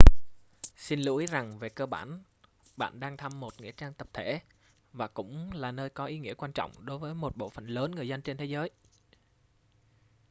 xin 0.77 1.01
lưu 1.01 1.17
ý 1.17 1.25
rằng 1.25 1.59
về 1.59 1.69
cơ 1.69 1.85
bản 1.85 2.23
bạn 2.77 2.99
đang 2.99 3.17
thăm 3.17 3.39
một 3.39 3.61
nghĩa 3.61 3.71
trang 3.71 3.93
tập 3.93 4.07
thể 4.13 4.41
và 4.93 5.07
cũng 5.07 5.49
là 5.53 5.71
nơi 5.71 5.89
có 5.89 6.05
ý 6.05 6.19
nghĩa 6.19 6.33
quan 6.33 6.51
trọng 6.51 6.71
với 6.99 7.13
một 7.13 7.37
bộ 7.37 7.49
phận 7.49 7.67
lớn 7.67 7.91
người 7.91 8.07
dân 8.07 8.21
trên 8.21 8.37
thế 8.37 8.45
giới 8.45 8.69